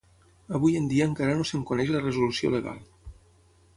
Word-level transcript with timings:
Avui 0.59 0.77
en 0.79 0.87
dia 0.93 1.07
encara 1.09 1.35
no 1.41 1.45
se'n 1.49 1.67
coneix 1.73 1.93
la 1.97 2.03
resolució 2.07 2.53
legal. 2.59 2.81